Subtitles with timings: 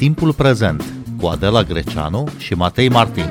[0.00, 0.84] Timpul prezent
[1.20, 3.24] cu Adela Greceanu și Matei Martin.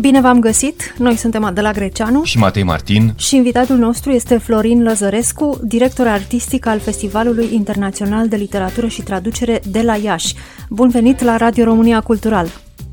[0.00, 0.94] Bine v-am găsit!
[0.98, 6.66] Noi suntem Adela Greceanu și Matei Martin și invitatul nostru este Florin Lăzărescu, director artistic
[6.66, 10.34] al Festivalului Internațional de Literatură și Traducere de la Iași.
[10.68, 12.48] Bun venit la Radio România Cultural!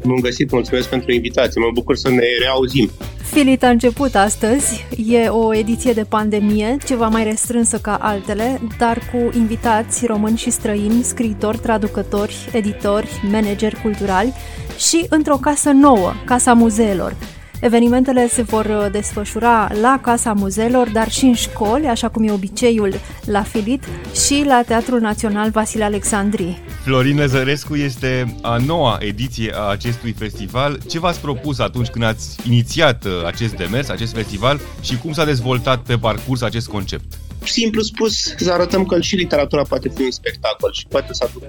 [0.06, 2.90] Bun găsit, mulțumesc pentru invitație, mă bucur să ne reauzim.
[3.32, 8.98] Filit a început astăzi, e o ediție de pandemie, ceva mai restrânsă ca altele, dar
[9.12, 14.34] cu invitați români și străini, scriitori, traducători, editori, manageri culturali
[14.78, 17.16] și într-o casă nouă, Casa Muzeelor.
[17.60, 22.32] Evenimentele se vor uh, desfășura la Casa Muzeelor, dar și în școli, așa cum e
[22.32, 22.94] obiceiul
[23.26, 23.84] la Filit,
[24.26, 26.58] și la Teatrul Național Vasile Alexandrii.
[26.84, 30.80] Florin Lăzărescu este a noua ediție a acestui festival.
[30.90, 35.26] Ce v-ați propus atunci când ați inițiat uh, acest demers, acest festival și cum s-a
[35.26, 37.04] dezvoltat pe parcurs acest concept?
[37.48, 41.48] Simplu spus, să arătăm că și literatura poate fi un spectacol și poate să aducă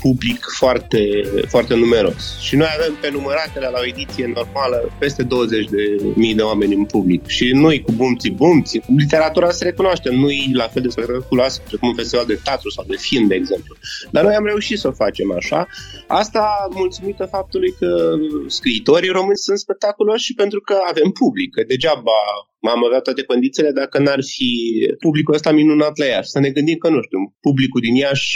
[0.00, 1.00] public foarte,
[1.48, 2.38] foarte numeros.
[2.40, 6.74] Și noi avem pe număratele la o ediție normală peste 20 de mii de oameni
[6.74, 7.26] în public.
[7.26, 11.88] Și noi cu bumții bumții, literatura se recunoaște, nu e la fel de spectaculoasă precum
[11.88, 13.76] un festival de teatru sau de film, de exemplu.
[14.10, 15.66] Dar noi am reușit să o facem așa.
[16.06, 18.12] Asta mulțumită faptului că
[18.46, 21.54] scriitorii români sunt spectaculoși și pentru că avem public.
[21.54, 22.18] Că degeaba
[22.60, 24.50] am avea toate condițiile dacă n-ar fi
[24.98, 26.28] publicul ăsta minunat la Iași.
[26.28, 28.30] Să ne gândim că, nu știu, publicul din Iași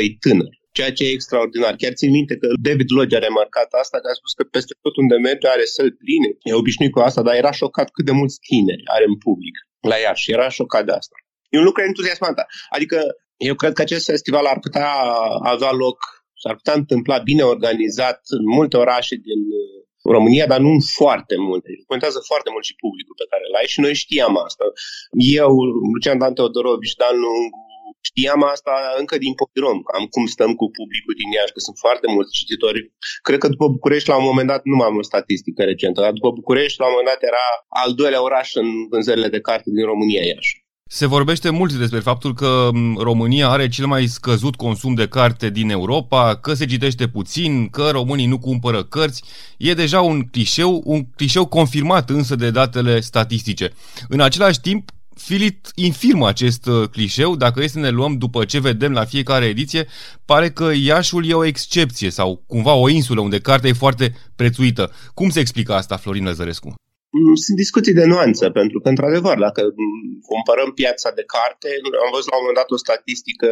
[0.00, 1.74] 80-90% e tânăr ceea ce e extraordinar.
[1.82, 4.94] Chiar țin minte că David Lodge a remarcat asta, că a spus că peste tot
[5.02, 6.28] unde merge are săl pline.
[6.48, 9.56] E obișnuit cu asta, dar era șocat cât de mulți tineri are în public
[9.90, 10.32] la Iași.
[10.36, 11.16] Era șocat de asta.
[11.52, 12.36] E un lucru entuziasmant.
[12.76, 12.98] Adică
[13.48, 14.90] eu cred că acest festival ar putea
[15.54, 15.98] avea loc,
[16.42, 19.40] s-ar putea întâmpla bine organizat în multe orașe din
[20.16, 21.70] România, dar nu foarte multe.
[21.92, 24.64] Contează foarte mult și publicul pe care îl ai și noi știam asta.
[25.42, 25.50] Eu,
[25.92, 27.60] Lucian Dan Teodorovici, Dan Lungu,
[28.08, 32.06] știam asta încă din Popirom, am cum stăm cu publicul din Iași, că sunt foarte
[32.14, 32.80] mulți cititori.
[33.26, 36.12] Cred că după București, la un moment dat, nu mai am o statistică recentă, dar
[36.12, 37.46] după București, la un moment dat, era
[37.82, 40.67] al doilea oraș în vânzările de carte din România, Iași.
[40.90, 45.70] Se vorbește mult despre faptul că România are cel mai scăzut consum de carte din
[45.70, 49.22] Europa, că se citește puțin, că românii nu cumpără cărți.
[49.56, 53.72] E deja un clișeu, un clișeu confirmat însă de datele statistice.
[54.08, 58.60] În același timp, Filit infirmă acest uh, clișeu, dacă este să ne luăm după ce
[58.60, 59.86] vedem la fiecare ediție,
[60.24, 64.90] pare că Iașul e o excepție sau cumva o insulă unde cartea e foarte prețuită.
[65.14, 66.74] Cum se explică asta, Florin Lăzărescu?
[67.10, 69.62] Mm, sunt discuții de nuanță, pentru că, într-adevăr, dacă
[70.32, 71.68] comparăm piața de carte,
[72.04, 73.50] am văzut la un moment dat o statistică,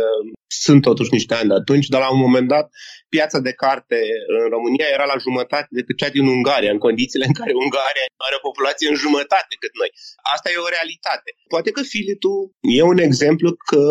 [0.64, 2.66] sunt totuși niște ani de atunci, dar la un moment dat
[3.14, 3.98] piața de carte
[4.38, 8.36] în România era la jumătate decât cea din Ungaria, în condițiile în care Ungaria are
[8.38, 9.90] o populație în jumătate cât noi.
[10.34, 11.28] Asta e o realitate.
[11.54, 12.38] Poate că Filitul
[12.78, 13.84] e un exemplu că,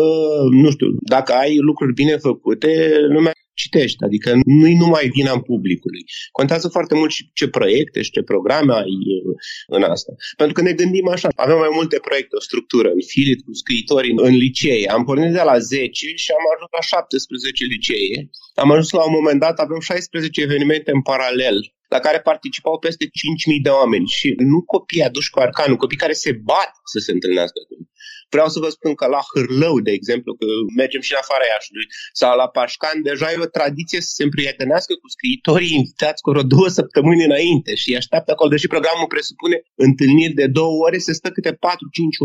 [0.62, 2.70] nu știu, dacă ai lucruri bine făcute,
[3.14, 4.30] lumea citești, adică
[4.60, 6.02] nu-i numai vina în publicului.
[6.38, 9.34] Contează foarte mult și ce proiecte și ce programe ai uh,
[9.76, 10.12] în asta.
[10.40, 14.12] Pentru că ne gândim așa, avem mai multe proiecte, o structură, în filit, cu scriitori
[14.28, 14.88] în licee.
[14.96, 18.16] Am pornit de la 10 și am ajuns la 17 licee.
[18.62, 21.58] Am ajuns la un moment dat, avem 16 evenimente în paralel
[21.88, 23.10] la care participau peste 5.000
[23.62, 27.60] de oameni și nu copii aduși cu arcanul, copii care se bat să se întâlnească
[27.68, 27.74] cu
[28.34, 31.86] Vreau să vă spun că la Hârlău, de exemplu, că mergem și în afara Iașului,
[32.20, 36.50] sau la Pașcan, deja e o tradiție să se împrietenească cu scriitorii invitați cu vreo
[36.54, 41.12] două săptămâni înainte și îi așteaptă acolo, deși programul presupune întâlniri de două ore, se
[41.12, 41.56] stă câte 4-5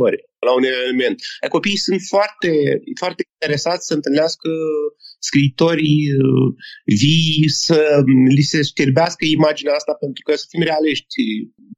[0.06, 1.16] ore la un eveniment.
[1.56, 2.52] Copiii sunt foarte,
[3.02, 4.50] foarte interesați să întâlnească
[5.30, 6.48] scriitorii uh,
[7.02, 7.80] vii să
[8.36, 11.16] li se știrbească imaginea asta pentru că să fim realiști.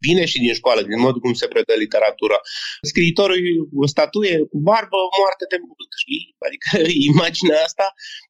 [0.08, 2.38] Vine și din școală, din modul cum se predă literatura.
[2.92, 3.38] Scriitorul
[3.84, 6.24] o statuie cu barbă, moarte de mult, știi?
[6.48, 6.70] Adică
[7.12, 7.86] imaginea asta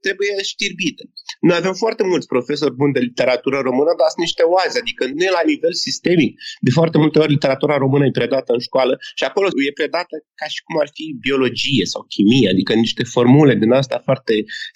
[0.06, 1.04] trebuie știrbită.
[1.48, 5.21] Noi avem foarte mulți profesori buni de literatură română, dar sunt niște oaze, adică nu
[5.30, 6.31] e la nivel sistemic.
[6.66, 10.48] De foarte multe ori literatura română e predată în școală și acolo e predată ca
[10.54, 14.33] și cum ar fi biologie sau chimie, adică niște formule din asta foarte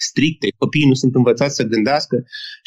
[0.08, 0.27] stricte.
[0.64, 2.16] Copiii nu sunt învățați să gândească.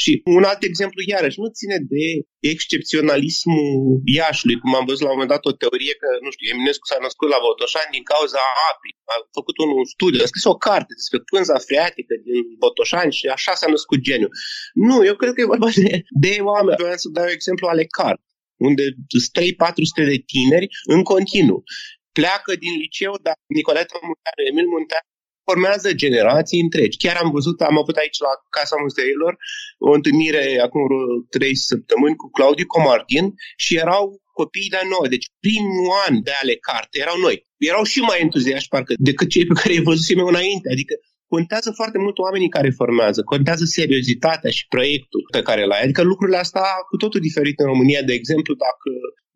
[0.04, 2.06] Și un alt exemplu, iarăși, nu ține de
[2.54, 3.70] excepționalismul
[4.18, 7.00] Iașului, cum am văzut la un moment dat o teorie că, nu știu, Eminescu s-a
[7.06, 8.94] născut la Botoșani din cauza apei.
[9.14, 13.54] A făcut un studiu, a scris o carte despre pânza freatică din Botoșani și așa
[13.60, 14.30] s-a născut geniu.
[14.90, 15.92] Nu, eu cred că e vorba de,
[16.24, 16.82] de oameni.
[16.84, 18.26] Vreau să dau exemplu ale carte
[18.68, 18.84] unde
[19.24, 19.32] sunt
[20.04, 21.62] 3-400 de tineri în continuu
[22.18, 25.10] pleacă din liceu, dar Nicoleta Munteanu, Emil Munteanu,
[25.52, 27.02] formează generații întregi.
[27.04, 29.34] Chiar am văzut, am avut aici la Casa Muzeilor
[29.88, 31.04] o întâlnire acum vreo
[31.36, 33.26] trei săptămâni cu Claudiu Comartin
[33.64, 34.04] și erau
[34.40, 35.08] copiii de noi.
[35.16, 37.36] Deci primul an de ale carte erau noi.
[37.72, 40.68] Erau și mai entuziaști parcă decât cei pe care îi văzusem eu înainte.
[40.76, 40.94] Adică
[41.34, 45.84] contează foarte mult oamenii care formează, contează seriozitatea și proiectul pe care l ai.
[45.84, 48.90] Adică lucrurile astea cu totul diferite în România, de exemplu, dacă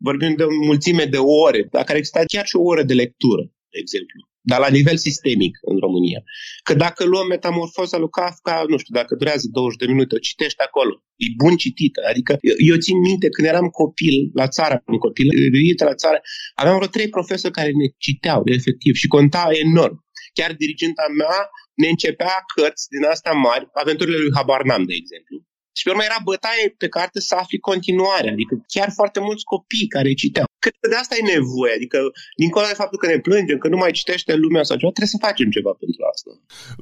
[0.08, 3.42] vorbim de o mulțime de ore, dacă ar exista chiar și o oră de lectură,
[3.72, 4.18] de exemplu,
[4.50, 6.20] dar la nivel sistemic în România.
[6.66, 10.60] Că dacă luăm metamorfoza lui Kafka, nu știu, dacă durează 20 de minute, o citești
[10.68, 10.94] acolo.
[11.24, 12.00] E bun citită.
[12.10, 15.26] Adică eu, eu țin minte când eram copil la țară, un copil,
[15.90, 16.18] la țară,
[16.54, 19.96] aveam vreo trei profesori care ne citeau, efectiv, și conta enorm.
[20.36, 21.38] Chiar diriginta mea
[21.82, 25.36] ne începea cărți din astea mari, aventurile lui Habarnam, de exemplu.
[25.76, 29.92] Și pe urmă era bătaie pe carte să afli continuare, adică chiar foarte mulți copii
[29.96, 30.46] care citeau.
[30.64, 31.98] Cred că de asta e nevoie, adică
[32.36, 35.26] dincolo de faptul că ne plângem, că nu mai citește lumea sau ceva, trebuie să
[35.28, 36.30] facem ceva pentru asta.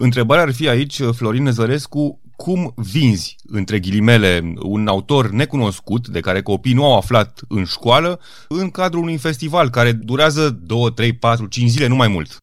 [0.07, 2.03] Întrebarea ar fi aici, Florin Năzărescu,
[2.37, 8.21] cum vinzi, între ghilimele, un autor necunoscut, de care copiii nu au aflat în școală,
[8.49, 12.37] în cadrul unui festival care durează 2, 3, 4, 5 zile, nu mai mult?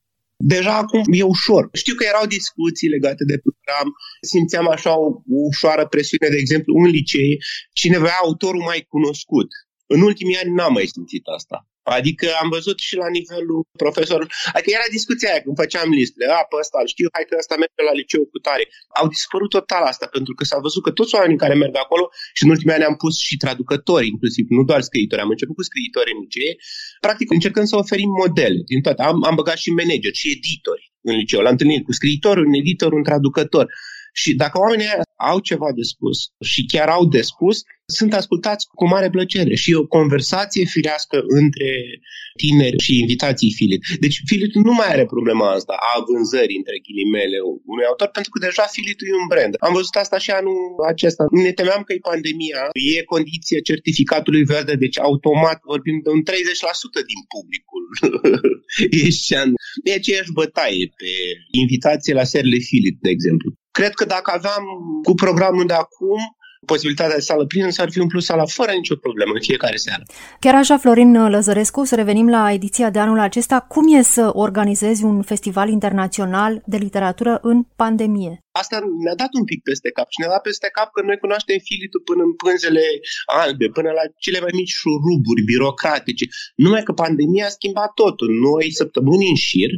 [0.44, 1.70] Deja acum e ușor.
[1.74, 3.88] Știu că erau discuții legate de program,
[4.22, 5.08] simțeam așa o,
[5.38, 7.38] o ușoară presiune, de exemplu, în licee,
[7.74, 9.50] cine vrea autorul mai cunoscut.
[9.86, 11.58] În ultimii ani n-am mai simțit asta.
[11.98, 14.34] Adică am văzut și la nivelul profesorului.
[14.56, 16.26] Adică era discuția aia când făceam listele.
[16.32, 18.64] A, pe ăsta știu, hai că ăsta merge la liceu cu tare.
[19.00, 22.06] Au dispărut total asta, pentru că s-a văzut că toți oamenii care merg acolo,
[22.38, 25.66] și în ultimii ani am pus și traducători, inclusiv, nu doar scriitori, am început cu
[25.70, 26.52] scriitori în licee,
[27.06, 29.02] practic încercând să oferim modele din toate.
[29.02, 31.42] Am, am băgat și manageri și editori în liceu.
[31.42, 33.66] L-am întâlnit cu scriitor, un editor, un traducător.
[34.14, 36.18] Și dacă oamenii au ceva de spus
[36.52, 37.58] și chiar au de spus,
[37.98, 41.72] sunt ascultați cu mare plăcere și e o conversație firească între
[42.42, 43.82] tineri și invitații Filit.
[44.00, 47.38] Deci Filit nu mai are problema asta a vânzării între ghilimele
[47.72, 49.54] unui autor, pentru că deja Filitul e un brand.
[49.68, 50.60] Am văzut asta și anul
[50.94, 51.24] acesta.
[51.46, 52.62] Ne temeam că e pandemia,
[52.98, 56.32] e condiție certificatului verde, deci automat vorbim de un 30%
[57.12, 57.84] din publicul
[59.04, 59.50] ieșean.
[59.84, 61.12] E aceeași bătaie pe
[61.62, 63.50] invitație la serile Filit, de exemplu.
[63.72, 64.64] Cred că dacă aveam
[65.04, 66.20] cu programul de acum
[66.66, 70.04] posibilitatea de sală plină, s-ar fi umplut sala fără nicio problemă în fiecare seară.
[70.40, 75.04] Chiar așa, Florin Lăzărescu, să revenim la ediția de anul acesta, cum e să organizezi
[75.04, 78.44] un festival internațional de literatură în pandemie?
[78.52, 81.58] Asta ne-a dat un pic peste cap și ne-a dat peste cap că noi cunoaștem
[81.70, 82.86] filitul până în pânzele
[83.26, 86.26] albe, până la cele mai mici șuruburi birocratice.
[86.56, 88.30] Numai că pandemia a schimbat totul.
[88.48, 89.72] Noi, săptămâni în șir,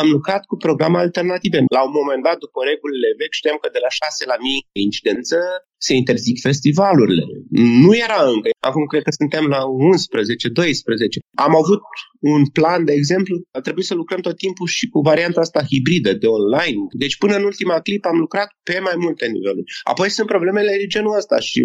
[0.00, 1.58] am lucrat cu programe alternative.
[1.76, 5.36] La un moment dat, după regulile vechi, știam că de la 6 la 1000 incidență
[5.86, 7.24] se interzic festivalurile.
[7.84, 8.48] Nu era încă.
[8.70, 11.18] Acum cred că suntem la 11, 12.
[11.46, 11.82] Am avut
[12.34, 16.12] un plan, de exemplu, a trebuit să lucrăm tot timpul și cu varianta asta hibridă
[16.22, 16.80] de online.
[17.02, 19.70] Deci până în ultima clip am lucrat pe mai multe niveluri.
[19.92, 21.58] Apoi sunt problemele de genul ăsta și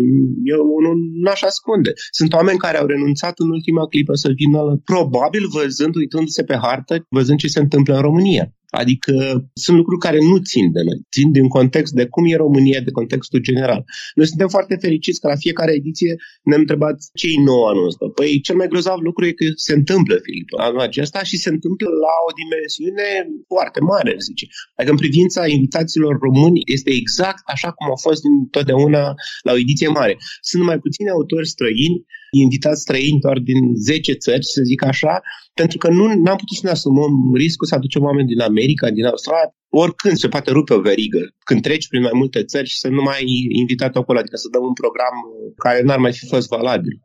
[0.53, 0.91] eu nu
[1.23, 1.91] n-aș ascunde.
[2.11, 4.61] Sunt oameni care au renunțat în ultima clipă să vină,
[4.91, 8.45] probabil văzând, uitându-se pe hartă, văzând ce se întâmplă în România.
[8.69, 9.13] Adică
[9.53, 12.91] sunt lucruri care nu țin de noi, țin din context de cum e România, de
[12.91, 13.83] contextul general.
[14.15, 18.06] Noi suntem foarte fericiți că la fiecare ediție ne-am întrebat ce e nou anul ăsta.
[18.19, 21.88] Păi cel mai grozav lucru e că se întâmplă, Filip, anul acesta și se întâmplă
[22.06, 23.07] la o dimensiune
[23.54, 24.46] foarte mare, zice.
[24.75, 29.03] Adică în privința invitațiilor români este exact așa cum a fost întotdeauna
[29.48, 30.15] la o ediție mare.
[30.50, 35.22] Sunt mai puțini autori străini invitați străini doar din 10 țări, să zic așa,
[35.53, 39.05] pentru că nu am putut să ne asumăm riscul să aducem oameni din America, din
[39.05, 42.88] Australia, oricând se poate rupe o verigă, când treci prin mai multe țări și să
[42.88, 45.15] nu mai ai invitat acolo, adică să dăm un program
[45.57, 47.00] care n-ar mai fi fost valabil.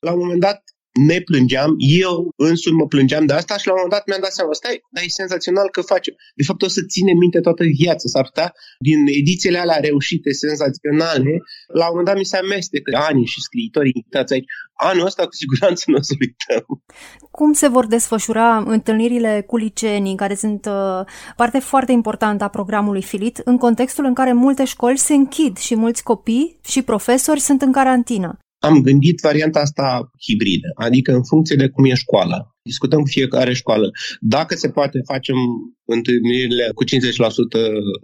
[0.00, 0.62] La un moment dat
[0.92, 4.32] ne plângeam, eu însumi mă plângeam de asta și la un moment dat mi-am dat
[4.32, 6.14] seama, stai, dar e senzațional că facem.
[6.34, 11.32] De fapt o să ținem minte toată viața, s-ar putea din edițiile alea reușite, senzaționale,
[11.80, 14.50] la un moment dat mi se amestecă ani și scriitorii invitați aici.
[14.74, 16.64] Anul ăsta cu siguranță nu o să uităm.
[17.30, 21.00] Cum se vor desfășura întâlnirile cu liceenii, care sunt uh,
[21.36, 25.74] parte foarte importantă a programului Filit, în contextul în care multe școli se închid și
[25.74, 28.38] mulți copii și profesori sunt în carantină?
[28.68, 32.38] Am gândit varianta asta hibridă, adică în funcție de cum e școala.
[32.62, 33.90] Discutăm cu fiecare școală.
[34.20, 35.36] Dacă se poate, facem
[35.84, 36.88] întâlnirile cu 50%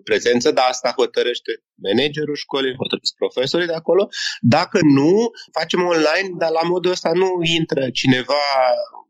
[0.05, 1.53] prezență, dar asta hotărăște
[1.87, 4.09] managerul școlii, hotărăște profesorii de acolo.
[4.41, 5.13] Dacă nu,
[5.59, 8.43] facem online, dar la modul ăsta nu intră cineva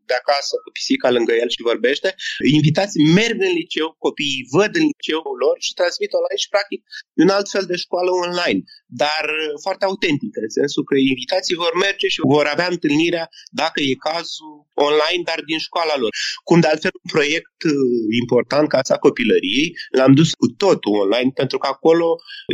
[0.09, 2.09] de acasă cu pisica lângă el și vorbește,
[2.57, 6.79] invitații merg în liceu, copiii văd în liceul lor și transmit online și practic
[7.23, 8.61] un alt fel de școală online,
[9.01, 9.25] dar
[9.65, 13.25] foarte autentică, în sensul că invitații vor merge și vor avea întâlnirea,
[13.61, 14.55] dacă e cazul,
[14.87, 16.11] online, dar din școala lor.
[16.43, 17.73] Cum de altfel un proiect uh,
[18.21, 22.07] important, Casa Copilăriei, l-am dus cu totul online, pentru că acolo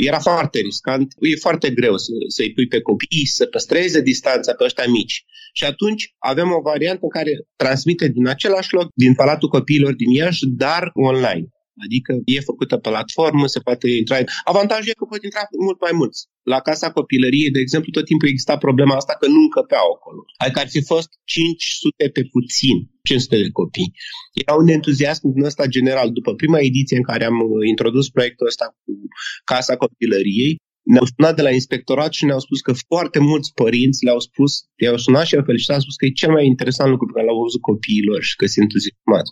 [0.07, 1.07] era foarte riscant.
[1.19, 5.17] E foarte greu să, să-i pui pe copii, să păstreze distanța pe ăștia mici.
[5.53, 10.45] Și atunci avem o variantă care transmite din același loc, din Palatul Copiilor din Iași,
[10.45, 11.47] dar online.
[11.85, 14.17] Adică e făcută platformă, se poate intra.
[14.43, 16.19] Avantajul e că pot intra mult mai mulți.
[16.53, 20.21] La Casa Copilăriei, de exemplu, tot timpul exista problema asta că nu încăpeau acolo.
[20.41, 23.91] Adică ar fi fost 500 pe puțin, 500 de copii.
[24.41, 26.07] Era un entuziasm din ăsta general.
[26.19, 28.91] După prima ediție în care am uh, introdus proiectul ăsta cu
[29.51, 30.53] Casa Copilăriei,
[30.93, 34.51] ne-au sunat de la inspectorat și ne-au spus că foarte mulți părinți le-au spus,
[34.83, 37.25] i-au sunat și au felicitat, au spus că e cel mai interesant lucru pe care
[37.27, 39.31] l-au văzut copiilor și că se entuziasmați.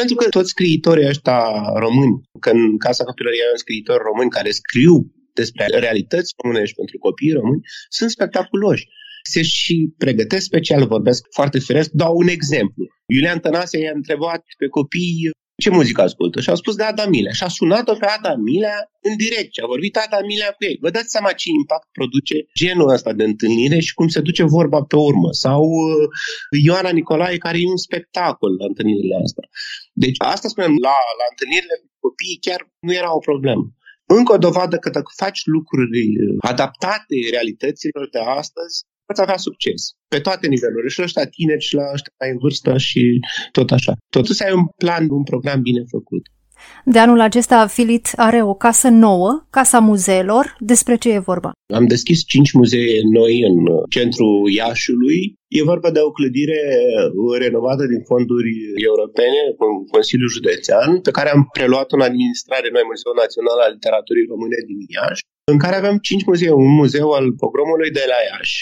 [0.00, 1.40] Pentru că toți scriitorii ăștia
[1.86, 4.94] români, că în Casa Copilăriei avem scriitori români care scriu
[5.40, 8.84] despre realități românești pentru copii români, sunt spectaculoși.
[9.32, 11.90] Se și pregătesc special, vorbesc foarte firesc.
[11.90, 12.84] Dau un exemplu.
[13.14, 15.30] Iulian Tănase i-a întrebat pe copii
[15.62, 16.40] ce muzică ascultă?
[16.40, 17.32] Și au spus de Ada Milea.
[17.32, 20.78] Și a sunat-o pe Ada Milea în direct și a vorbit Ada Milea cu ei.
[20.80, 24.80] Vă dați seama ce impact produce genul ăsta de întâlnire și cum se duce vorba
[24.82, 25.28] pe urmă.
[25.44, 26.08] Sau uh,
[26.64, 29.46] Ioana Nicolae, care e un spectacol la întâlnirile astea.
[30.04, 33.64] Deci asta spunem, la, la întâlnirile cu copiii chiar nu era o problemă.
[34.18, 39.80] Încă o dovadă că dacă faci lucruri uh, adaptate realităților de astăzi, poți avea succes
[40.08, 43.02] pe toate nivelurile, și la ăștia tineri, și la ăștia în vârstă și
[43.52, 43.92] tot așa.
[44.16, 46.24] Totuși ai un plan, un program bine făcut.
[46.84, 50.44] De anul acesta, Filit are o casă nouă, Casa Muzeelor.
[50.72, 51.50] Despre ce e vorba?
[51.78, 53.56] Am deschis cinci muzee noi în
[53.96, 55.20] centrul Iașului.
[55.58, 56.62] E vorba de o clădire
[57.44, 58.52] renovată din fonduri
[58.88, 64.30] europene, cu Consiliul Județean, pe care am preluat în administrare noi Muzeul Național al Literaturii
[64.32, 66.52] Române din Iași, în care avem cinci muzee.
[66.66, 68.56] Un muzeu al pogromului de la Iași,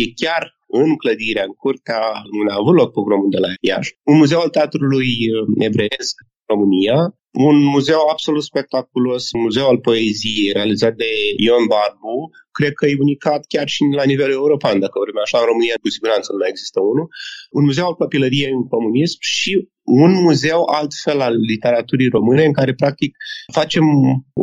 [0.00, 2.00] e chiar în clădirea, în curtea
[2.38, 5.08] unde a avut loc pogromul de la Iași, un muzeu al teatrului
[5.68, 6.14] evreiesc
[6.52, 6.98] România,
[7.48, 12.16] un muzeu absolut spectaculos, un muzeu al poeziei realizat de Ion Barbu,
[12.58, 15.88] cred că e unicat chiar și la nivel european, dacă vorbim așa, în România cu
[15.88, 17.08] siguranță nu mai există unul,
[17.50, 19.68] un muzeu al copilăriei în comunism și
[20.04, 23.16] un muzeu altfel al literaturii române în care practic
[23.52, 23.84] facem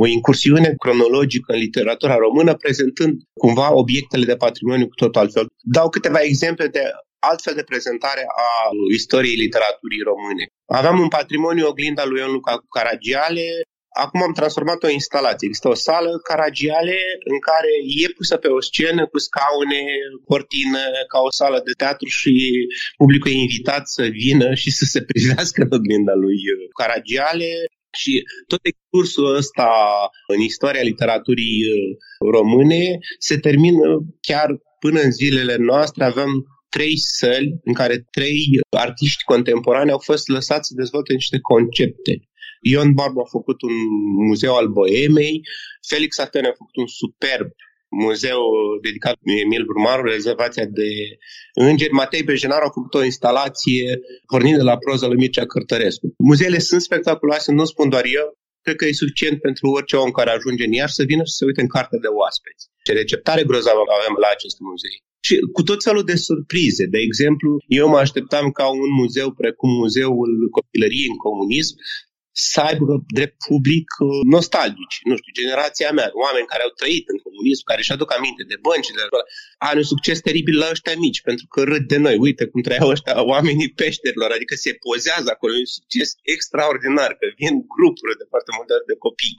[0.02, 5.46] o incursiune cronologică în literatura română prezentând cumva obiectele de patrimoniu cu tot altfel.
[5.62, 6.84] Dau câteva exemple de
[7.20, 8.50] altfel de prezentare a
[8.94, 10.44] istoriei literaturii române.
[10.80, 13.48] Aveam un patrimoniu oglinda lui Ion Luca Caragiale,
[14.04, 15.48] Acum am transformat o instalație.
[15.48, 16.98] Există o sală Caragiale
[17.32, 17.72] în care
[18.04, 19.84] e pusă pe o scenă cu scaune,
[20.26, 22.34] cortină, ca o sală de teatru și
[22.98, 26.38] publicul e invitat să vină și să se privească în oglinda lui
[26.80, 27.52] Caragiale.
[28.02, 29.70] Și tot excursul ăsta
[30.28, 31.58] în istoria literaturii
[32.36, 32.84] române
[33.20, 33.88] se termină
[34.22, 34.50] chiar
[34.80, 36.04] până în zilele noastre.
[36.04, 36.32] Avem
[36.76, 42.14] trei săli în care trei artiști contemporani au fost lăsați să dezvolte niște concepte.
[42.62, 43.76] Ion Barbu a făcut un
[44.28, 45.42] muzeu al boemei,
[45.88, 47.48] Felix Atene a făcut un superb
[48.06, 48.42] muzeu
[48.82, 50.90] dedicat Emil Brumaru, rezervația de
[51.54, 51.98] îngeri.
[52.00, 54.00] Matei Bejenar a făcut o instalație
[54.32, 56.06] pornind de la proza lui Mircea Cărtărescu.
[56.18, 58.28] Muzeele sunt spectaculoase, nu spun doar eu,
[58.62, 61.38] cred că e suficient pentru orice om care ajunge în Iași să vină și să
[61.40, 62.64] se uite în cartea de oaspeți.
[62.86, 64.98] Ce receptare grozavă avem la acest muzei.
[65.26, 66.86] Și cu tot felul de surprize.
[66.86, 71.76] De exemplu, eu mă așteptam ca un muzeu precum Muzeul Copilăriei în Comunism
[72.34, 72.86] să aibă
[73.18, 77.82] drept public uh, nostalgici, nu știu, generația mea, oameni care au trăit în comunism, care
[77.84, 79.02] își aduc aminte de bănci, de
[79.70, 82.18] are un succes teribil la ăștia mici, pentru că râd de noi.
[82.28, 87.26] Uite cum trăiau ăștia oamenii peșterilor, adică se pozează acolo, e un succes extraordinar, că
[87.42, 89.38] vin grupuri de foarte multe de copii.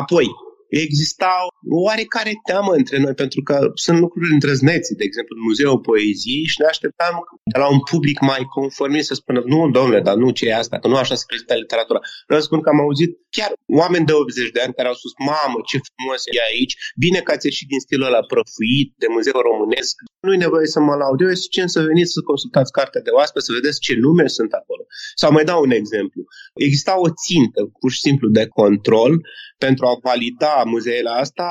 [0.00, 0.26] Apoi,
[0.70, 1.32] exista
[1.76, 6.50] o oarecare teamă între noi, pentru că sunt lucruri îndrăznețe, de exemplu, în Muzeul Poeziei
[6.52, 7.14] și ne așteptam
[7.52, 10.78] de la un public mai conformist să spună, nu, domnule, dar nu, ce e asta,
[10.78, 12.00] că nu așa se prezintă literatura.
[12.26, 15.12] Vreau să spun că am auzit chiar oameni de 80 de ani care au spus,
[15.30, 16.74] mamă, ce frumos e aici,
[17.04, 20.80] bine că ați ieșit din stilul ăla prăfuit de muzeu românesc, nu e nevoie să
[20.80, 23.92] mă laud, eu e suficient să veniți să consultați cartea de oaspeți, să vedeți ce
[24.04, 24.79] nume sunt acolo.
[25.14, 26.22] Sau mai dau un exemplu.
[26.54, 29.20] Exista o țintă, pur și simplu, de control
[29.58, 31.46] pentru a valida muzeele asta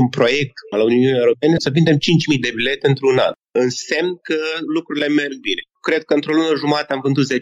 [0.00, 2.00] un proiect al Uniunii Europene să vindem 5.000
[2.40, 3.32] de bilete într-un an.
[3.64, 4.38] Însemn că
[4.74, 5.62] lucrurile merg bine.
[5.80, 7.38] Cred că într-o lună jumătate am vândut 10.000.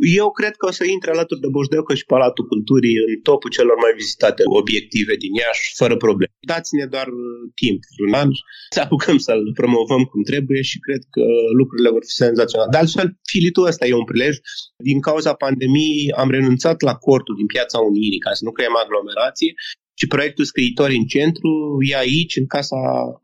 [0.00, 3.76] Eu cred că o să intre alături de Boșdeucă și Palatul Culturii în topul celor
[3.84, 6.32] mai vizitate obiective din Iași, fără probleme.
[6.52, 7.08] Dați-ne doar
[7.62, 8.30] timp, un an,
[8.74, 11.24] să apucăm să-l promovăm cum trebuie și cred că
[11.60, 12.70] lucrurile vor fi senzaționale.
[12.74, 14.34] De altfel, filitul ăsta e un prilej.
[14.88, 19.52] Din cauza pandemiei am renunțat la cortul din Piața Unirii ca să nu creăm aglomerație
[20.00, 21.50] Și proiectul Scriitori în Centru
[21.90, 22.80] e aici, în Casa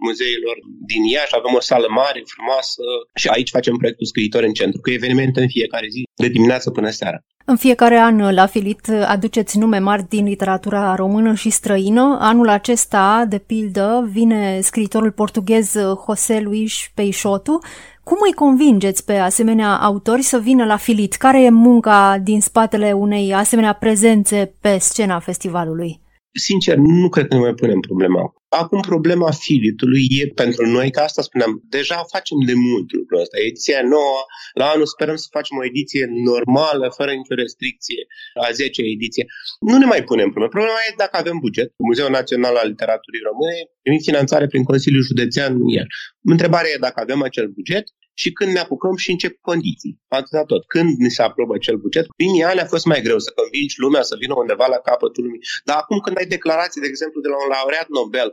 [0.06, 0.56] Muzeilor
[0.90, 1.36] din Iași.
[1.38, 2.82] Avem o sală mare, frumoasă
[3.14, 6.90] și aici facem proiectul Scriitori în Centru, cu evenimente în fiecare zi, de dimineață până
[6.90, 7.18] seara.
[7.44, 12.16] În fiecare an la Filit aduceți nume mari din literatura română și străină.
[12.20, 15.74] Anul acesta, de pildă, vine scriitorul portughez
[16.06, 17.58] José Luis Peixoto.
[18.04, 21.14] Cum îi convingeți pe asemenea autori să vină la Filit?
[21.14, 26.04] Care e munca din spatele unei asemenea prezențe pe scena festivalului?
[26.38, 28.22] Sincer, nu cred că ne mai punem problema.
[28.48, 33.36] Acum problema filitului e pentru noi, că asta spuneam, deja facem de mult lucrul ăsta.
[33.48, 34.20] Ediția nouă,
[34.60, 38.02] la anul sperăm să facem o ediție normală, fără nicio restricție,
[38.44, 39.24] a 10 ediție.
[39.68, 40.54] Nu ne mai punem problema.
[40.56, 41.68] Problema e dacă avem buget.
[41.88, 45.86] Muzeul Național al Literaturii Române primim finanțare prin Consiliul Județean iar.
[46.34, 47.84] Întrebarea e dacă avem acel buget
[48.20, 49.94] și când ne apucăm și în ce condiții.
[50.18, 50.62] Atâta tot.
[50.74, 54.02] Când ni se aprobă acel buget, primii ani a fost mai greu să convingi lumea
[54.10, 55.44] să vină undeva la capătul lumii.
[55.68, 58.30] Dar acum când ai declarații, de exemplu, de la un laureat Nobel,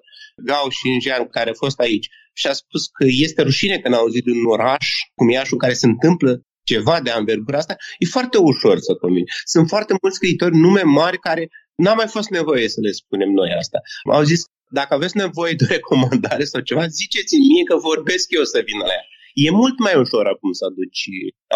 [0.49, 2.07] Gau Xinjiang, care a fost aici
[2.39, 4.85] și a spus că este rușine că n-a auzit în oraș,
[5.15, 6.31] cum Iașu, care se întâmplă
[6.71, 9.31] ceva de anvergura asta, e foarte ușor să convingi.
[9.53, 11.43] Sunt foarte mulți scriitori, nume mari, care
[11.75, 13.77] n-a mai fost nevoie să le spunem noi asta.
[14.17, 14.41] Au zis,
[14.79, 18.77] dacă aveți nevoie de o recomandare sau ceva, ziceți-mi mie că vorbesc eu să vin
[18.77, 19.05] la ea.
[19.33, 21.03] E mult mai ușor acum să aduci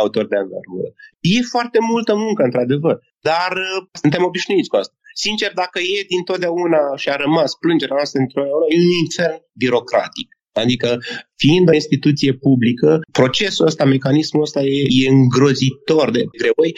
[0.01, 0.89] autor de anvergură.
[1.35, 2.95] E foarte multă muncă, într-adevăr,
[3.29, 4.95] dar uh, suntem obișnuiți cu asta.
[5.25, 10.27] Sincer, dacă e dintotdeauna și a rămas plângerea noastră într-o e un infern birocratic.
[10.63, 10.89] Adică,
[11.35, 16.71] fiind o instituție publică, procesul ăsta, mecanismul ăsta e, e îngrozitor de greoi,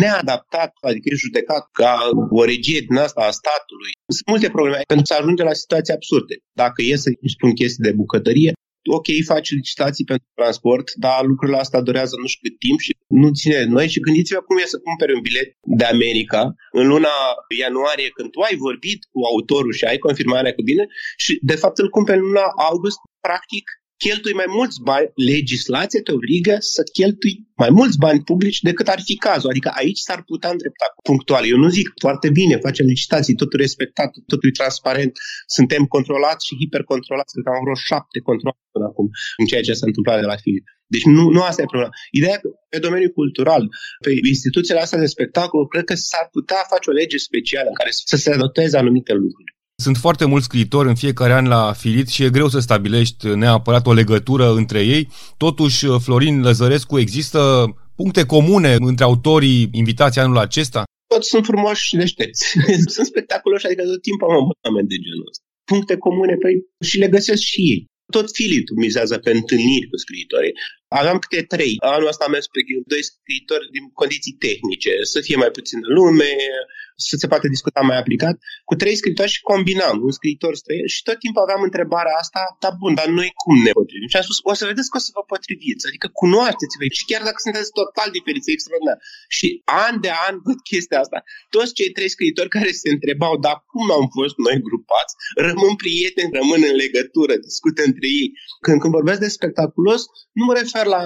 [0.00, 1.92] neadaptat, adică e judecat ca
[2.30, 3.92] o regie din asta a statului.
[4.16, 6.34] Sunt multe probleme pentru să ajunge la situații absurde.
[6.62, 8.52] Dacă e să spun chestii de bucătărie,
[8.96, 13.28] ok, faci licitații pentru transport, dar lucrurile astea durează nu știu cât timp și nu
[13.38, 13.88] ține de noi.
[13.88, 16.42] Și gândiți-vă cum e să cumperi un bilet de America
[16.72, 17.14] în luna
[17.62, 20.84] ianuarie când tu ai vorbit cu autorul și ai confirmarea cu bine
[21.16, 23.64] și de fapt îl cumperi în luna august, practic
[24.04, 29.00] cheltui mai mulți bani, legislația te obligă să cheltui mai mulți bani publici decât ar
[29.08, 29.50] fi cazul.
[29.50, 31.44] Adică aici s-ar putea îndrepta punctual.
[31.52, 35.12] Eu nu zic foarte bine, facem licitații, totul respectat, totul e transparent,
[35.46, 39.06] suntem controlați și hipercontrolați, cred că am vreo șapte controle până acum
[39.40, 40.64] în ceea ce s-a întâmplat de la film.
[40.94, 41.94] Deci nu, nu asta e problema.
[42.10, 43.62] Ideea că pe domeniul cultural,
[44.04, 47.90] pe instituțiile astea de spectacol, cred că s-ar putea face o lege specială în care
[47.90, 49.57] să se adopteze anumite lucruri.
[49.82, 53.86] Sunt foarte mulți scriitori în fiecare an la Filit și e greu să stabilești neapărat
[53.86, 55.08] o legătură între ei.
[55.36, 57.40] Totuși, Florin Lăzărescu, există
[57.96, 60.82] puncte comune între autorii invitații anul acesta?
[61.14, 62.44] Toți sunt frumoși și deștepți.
[62.94, 65.44] sunt spectaculoși, adică tot timpul am abonament de genul ăsta.
[65.70, 66.54] Puncte comune, păi
[66.88, 67.80] și le găsesc și ei.
[68.16, 70.54] Tot Filitul mizează pe întâlniri cu scriitorii.
[71.00, 71.74] Aveam câte trei.
[71.94, 72.60] Anul ăsta am mers pe
[72.92, 76.32] doi scriitori din condiții tehnice, să fie mai puțin lume,
[77.06, 78.36] să se poate discuta mai aplicat,
[78.68, 82.72] cu trei scriitori și combinam un scriitor străin și tot timpul aveam întrebarea asta, dar
[82.82, 84.08] bun, dar noi cum ne potrivim?
[84.10, 87.22] Și am spus, o să vedeți că o să vă potriviți, adică cunoașteți-vă și chiar
[87.28, 88.98] dacă sunteți total diferiți, extraordinar.
[89.36, 89.48] Și
[89.86, 91.18] an de an văd chestia asta.
[91.54, 95.12] Toți cei trei scriitori care se întrebau, dar cum am fost noi grupați,
[95.48, 98.28] rămân prieteni, rămân în legătură, discută între ei.
[98.64, 100.02] Când, când vorbesc de spectaculos,
[100.38, 101.02] nu mă refer la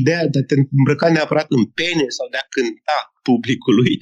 [0.00, 3.94] ideea de a te îmbrăca neapărat în pene sau de a cânta publicului,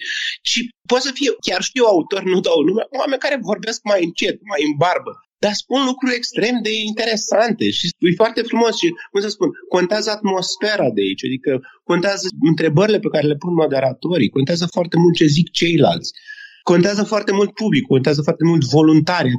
[0.49, 0.59] ci
[0.91, 4.61] poate să fie, chiar știu autor, nu dau nume, oameni care vorbesc mai încet, mai
[4.69, 5.13] în barbă,
[5.45, 10.09] dar spun lucruri extrem de interesante și e foarte frumos și, cum să spun, contează
[10.11, 11.53] atmosfera de aici, adică
[11.91, 16.11] contează întrebările pe care le pun moderatorii, contează foarte mult ce zic ceilalți,
[16.73, 19.31] contează foarte mult public, contează foarte mult voluntari.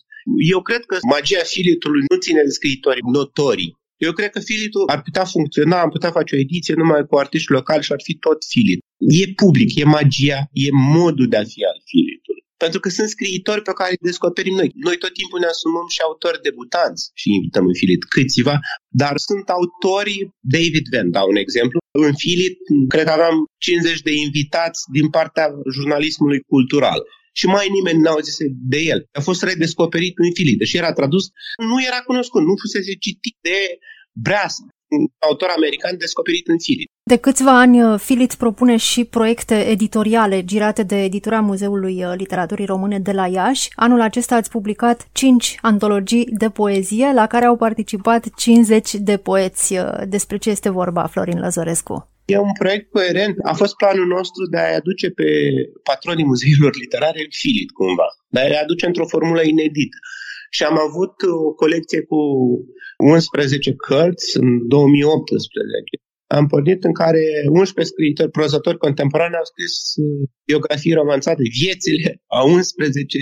[0.53, 5.01] Eu cred că magia filitului nu ține de scriitori notorii, eu cred că Filitul ar
[5.01, 8.39] putea funcționa, am putea face o ediție numai cu artiști locali și ar fi tot
[8.49, 8.79] Filit.
[8.97, 12.43] E public, e magia, e modul de a fi al Filitului.
[12.63, 14.69] Pentru că sunt scriitori pe care îi descoperim noi.
[14.87, 18.55] Noi tot timpul ne asumăm și autori debutanți și invităm în Filit câțiva,
[19.01, 20.15] dar sunt autori,
[20.55, 21.77] David Venn, dau un exemplu,
[22.07, 22.57] în Filit
[22.93, 26.99] cred că aveam 50 de invitați din partea jurnalismului cultural
[27.39, 28.99] și mai nimeni n-a auzit de el.
[29.19, 31.25] A fost redescoperit în Filit, deși era tradus,
[31.69, 33.59] nu era cunoscut, nu fusese citit de
[34.25, 34.69] Brass, un
[35.19, 36.89] autor american descoperit în Filit.
[37.03, 42.65] De câțiva ani, Filit uh, propune și proiecte editoriale girate de editura Muzeului uh, Literaturii
[42.65, 43.69] Române de la Iași.
[43.75, 49.77] Anul acesta ați publicat 5 antologii de poezie la care au participat 50 de poeți.
[49.77, 52.09] Uh, despre ce este vorba, Florin Lăzorescu?
[52.25, 53.35] E un proiect coerent.
[53.43, 55.27] A fost planul nostru de a-i aduce pe
[55.83, 58.07] patronii muzeilor literare în filit, cumva.
[58.27, 59.97] De a-i aduce într-o formulă inedită.
[60.55, 62.19] Și am avut o colecție cu
[62.97, 65.95] 11 cărți în 2018.
[66.37, 72.39] am pornit în care 11 scriitori, prozători contemporani au scris uh, biografii romanțate, viețile a
[72.43, 73.17] 11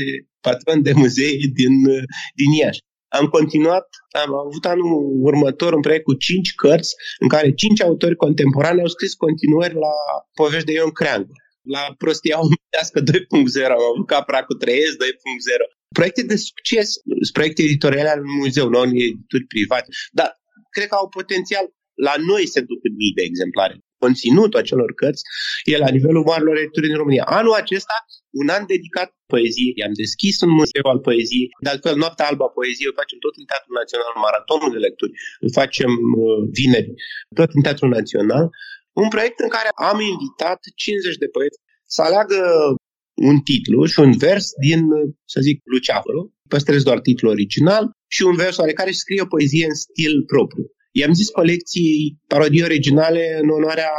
[0.46, 2.04] patroni de muzei din, uh,
[2.40, 2.82] din Iași.
[3.20, 3.88] Am continuat,
[4.24, 4.94] am avut anul
[5.30, 6.94] următor un proiect cu cinci cărți
[7.24, 9.96] în care cinci autori contemporani au scris continuări la
[10.40, 11.34] povești de Ion Creangă.
[11.76, 15.83] La Prostia Omenească 2.0 am avut Capra cu 3S 2.0.
[15.94, 16.88] Proiecte de succes,
[17.34, 20.30] proiecte editoriale al muzeu, nu edituri private, dar
[20.76, 21.66] cred că au potențial
[22.08, 23.76] la noi se duc în mii de exemplare.
[24.06, 25.24] Conținutul acelor cărți
[25.72, 27.24] e la nivelul marilor edituri din România.
[27.40, 27.96] Anul acesta,
[28.42, 29.86] un an dedicat poeziei.
[29.88, 31.50] Am deschis un muzeu al poeziei.
[31.64, 35.14] De altfel, Noaptea Albă a Poeziei o facem tot în Teatrul Național, maratonul de lecturi.
[35.44, 35.92] Îl facem
[36.24, 36.92] uh, vineri,
[37.40, 38.44] tot în Teatrul Național.
[39.04, 41.58] Un proiect în care am invitat 50 de poeți
[41.96, 42.40] să aleagă
[43.14, 44.82] un titlu și un vers din,
[45.26, 49.66] să zic, Luceafăru, păstrez doar titlul original, și un vers oarecare și scrie o poezie
[49.66, 50.66] în stil propriu.
[50.92, 53.92] I-am zis colecției parodii originale în onoarea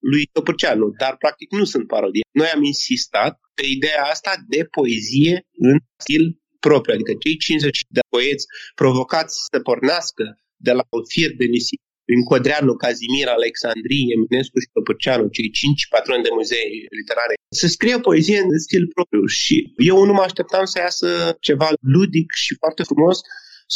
[0.00, 2.24] lui Topârceanu, dar practic nu sunt parodii.
[2.32, 6.24] Noi am insistat pe ideea asta de poezie în stil
[6.60, 10.24] propriu, adică cei 50 de poeți provocați să pornească
[10.56, 11.80] de la un fir de nisip
[12.12, 16.66] prin Codreanu, Cazimir, Alexandrie, Eminescu și Topârceanu, cei cinci patroni de muzee
[17.00, 19.24] literare, să scrie poezie în stil propriu.
[19.40, 19.56] Și
[19.90, 21.08] eu nu mă așteptam să iasă
[21.48, 23.16] ceva ludic și foarte frumos.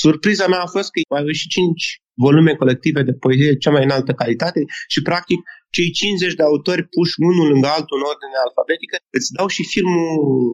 [0.02, 1.84] Surpriza mea a fost că au ieșit cinci
[2.26, 4.60] volume colective de poezie de cea mai înaltă calitate
[4.92, 5.40] și, practic,
[5.76, 10.10] cei 50 de autori puși unul lângă altul în ordine alfabetică îți dau și filmul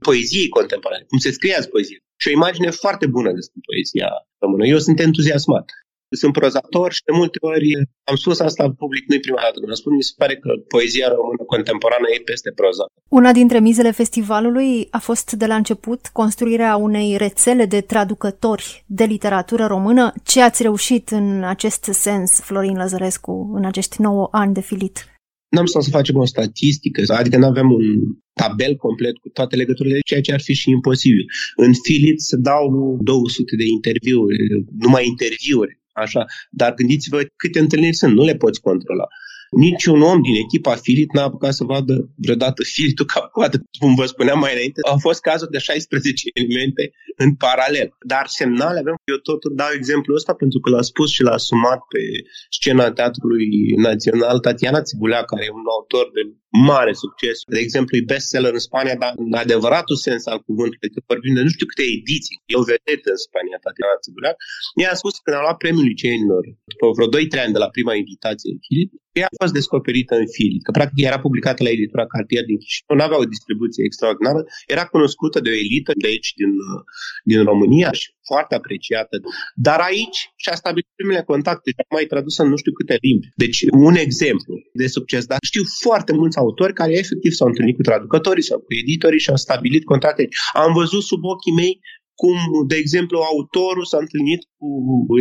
[0.09, 1.99] poeziei contemporane, cum se scrie azi poezie.
[2.21, 4.09] Și o imagine foarte bună despre poezia
[4.43, 4.65] română.
[4.75, 5.67] Eu sunt entuziasmat
[6.21, 7.69] sunt prozator și de multe ori
[8.05, 11.09] am spus asta în public, nu-i prima dată când spun, mi se pare că poezia
[11.09, 12.85] română contemporană e peste proza.
[13.09, 19.05] Una dintre mizele festivalului a fost de la început construirea unei rețele de traducători de
[19.05, 20.13] literatură română.
[20.25, 25.07] Ce ați reușit în acest sens, Florin Lăzărescu, în acești 9 ani de filit?
[25.55, 27.85] N-am stat să facem o statistică, adică nu avem un
[28.33, 31.25] tabel complet cu toate legăturile, ceea ce ar fi și imposibil.
[31.57, 34.37] În Filit se dau 200 de interviuri,
[34.79, 36.25] numai interviuri Așa.
[36.51, 39.07] Dar gândiți-vă câte întâlniri sunt, nu le poți controla.
[39.53, 44.07] Niciun om din echipa Filit n-a apucat să vadă vreodată Filitul ca coadă, cum vă
[44.07, 44.81] spuneam mai înainte.
[44.93, 46.85] Au fost cazuri de 16 elemente
[47.17, 47.89] în paralel.
[48.13, 51.81] Dar semnale avem, eu tot dau exemplul ăsta pentru că l-a spus și l-a asumat
[51.93, 52.03] pe
[52.57, 53.49] scena Teatrului
[53.89, 56.23] Național Tatiana Țibulea, care e un autor de
[56.71, 57.37] mare succes.
[57.55, 61.43] De exemplu, e bestseller în Spania, dar în adevăratul sens al cuvântului, că vorbim de
[61.47, 62.37] nu știu câte ediții.
[62.51, 64.35] E o vedetă în Spania, Tatiana Țibulea.
[64.83, 67.75] Ea a spus că când a luat premiul licenilor, după vreo 2-3 ani de la
[67.77, 71.75] prima invitație în Filip, ea a fost descoperită în film, că practic era publicată la
[71.77, 74.41] editura Cartier din Chișinău, nu avea o distribuție extraordinară,
[74.75, 76.53] era cunoscută de o elită de aici din,
[77.31, 79.17] din România și foarte apreciată.
[79.67, 83.27] Dar aici și-a stabilit primele contacte și a mai tradus în nu știu câte limbi.
[83.45, 85.23] Deci un exemplu de succes.
[85.27, 89.31] Dar știu foarte mulți autori care efectiv s-au întâlnit cu traducătorii sau cu editorii și
[89.31, 90.29] au stabilit contacte.
[90.65, 91.81] Am văzut sub ochii mei
[92.21, 92.37] cum,
[92.71, 94.69] de exemplu, autorul s-a întâlnit cu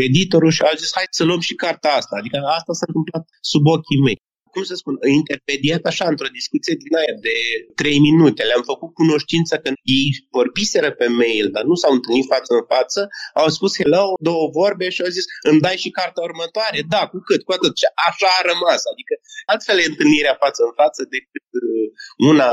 [0.08, 2.14] editorul și a zis hai să luăm și cartea asta.
[2.20, 4.20] Adică asta s-a întâmplat sub ochii mei
[4.54, 7.36] cum să spun, intermediat așa într-o discuție din aia de
[7.80, 8.42] trei minute.
[8.44, 13.02] Le-am făcut cunoștință că ei vorbiseră pe mail, dar nu s-au întâlnit față în față,
[13.42, 16.80] au spus hello, două vorbe și au zis îmi dai și cartea următoare?
[16.94, 17.42] Da, cu cât?
[17.48, 17.74] Cu atât.
[17.82, 18.82] Și așa a rămas.
[18.92, 19.14] Adică
[19.52, 21.88] altfel e întâlnirea față în față decât uh,
[22.32, 22.52] una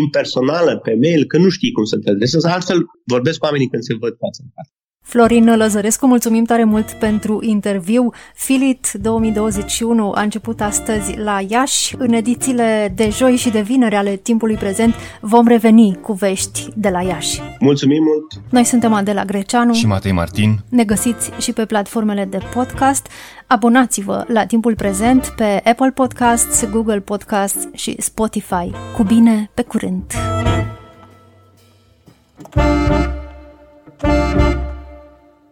[0.00, 2.46] impersonală pe mail, că nu știi cum să te adresezi.
[2.56, 2.80] Altfel
[3.14, 4.72] vorbesc cu oamenii când se văd față în față.
[5.06, 8.10] Florin Lăzărescu, mulțumim tare mult pentru interviu.
[8.34, 11.94] Filit 2021 a început astăzi la Iași.
[11.98, 16.88] În edițiile de joi și de vineri ale timpului prezent vom reveni cu vești de
[16.88, 17.40] la Iași.
[17.60, 18.50] Mulțumim mult!
[18.50, 20.58] Noi suntem Adela Greceanu și Matei Martin.
[20.68, 23.06] Ne găsiți și pe platformele de podcast.
[23.46, 28.70] Abonați-vă la timpul prezent pe Apple Podcasts, Google Podcasts și Spotify.
[28.96, 30.12] Cu bine, pe curând!
[34.00, 34.73] Thank you.